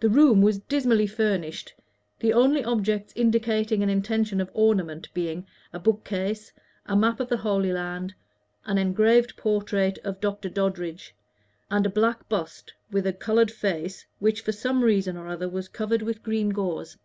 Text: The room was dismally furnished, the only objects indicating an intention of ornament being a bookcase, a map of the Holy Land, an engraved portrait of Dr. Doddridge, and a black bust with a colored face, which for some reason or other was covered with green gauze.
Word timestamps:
The 0.00 0.10
room 0.10 0.42
was 0.42 0.58
dismally 0.58 1.06
furnished, 1.06 1.72
the 2.18 2.34
only 2.34 2.62
objects 2.62 3.14
indicating 3.16 3.82
an 3.82 3.88
intention 3.88 4.38
of 4.38 4.50
ornament 4.52 5.08
being 5.14 5.46
a 5.72 5.78
bookcase, 5.78 6.52
a 6.84 6.94
map 6.94 7.20
of 7.20 7.30
the 7.30 7.38
Holy 7.38 7.72
Land, 7.72 8.14
an 8.66 8.76
engraved 8.76 9.38
portrait 9.38 9.96
of 10.04 10.20
Dr. 10.20 10.50
Doddridge, 10.50 11.14
and 11.70 11.86
a 11.86 11.88
black 11.88 12.28
bust 12.28 12.74
with 12.90 13.06
a 13.06 13.14
colored 13.14 13.50
face, 13.50 14.04
which 14.18 14.42
for 14.42 14.52
some 14.52 14.84
reason 14.84 15.16
or 15.16 15.26
other 15.26 15.48
was 15.48 15.68
covered 15.68 16.02
with 16.02 16.22
green 16.22 16.50
gauze. 16.50 16.98